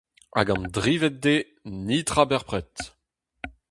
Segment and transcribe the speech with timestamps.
[0.37, 1.47] Hag an drivet deiz,
[1.87, 2.75] netra bepred!